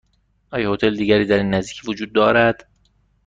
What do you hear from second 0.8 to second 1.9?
دیگری در این نزدیکی